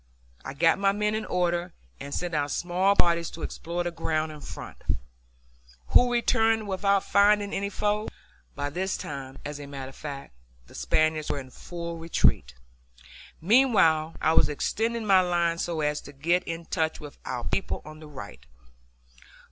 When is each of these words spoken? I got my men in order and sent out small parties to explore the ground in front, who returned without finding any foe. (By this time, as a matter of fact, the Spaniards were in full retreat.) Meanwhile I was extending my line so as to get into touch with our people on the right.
I 0.43 0.55
got 0.55 0.79
my 0.79 0.93
men 0.93 1.13
in 1.13 1.25
order 1.25 1.73
and 1.99 2.11
sent 2.11 2.33
out 2.33 2.49
small 2.49 2.95
parties 2.95 3.29
to 3.29 3.43
explore 3.43 3.83
the 3.83 3.91
ground 3.91 4.31
in 4.31 4.41
front, 4.41 4.77
who 5.89 6.11
returned 6.11 6.67
without 6.67 7.03
finding 7.03 7.53
any 7.53 7.69
foe. 7.69 8.07
(By 8.55 8.71
this 8.71 8.97
time, 8.97 9.37
as 9.45 9.59
a 9.59 9.67
matter 9.67 9.89
of 9.89 9.95
fact, 9.95 10.33
the 10.65 10.73
Spaniards 10.73 11.29
were 11.29 11.37
in 11.39 11.51
full 11.51 11.99
retreat.) 11.99 12.55
Meanwhile 13.41 14.15
I 14.19 14.33
was 14.33 14.49
extending 14.49 15.05
my 15.05 15.21
line 15.21 15.59
so 15.59 15.81
as 15.81 16.01
to 16.01 16.13
get 16.13 16.45
into 16.45 16.71
touch 16.71 16.99
with 16.99 17.19
our 17.23 17.43
people 17.43 17.83
on 17.85 17.99
the 17.99 18.07
right. 18.07 18.43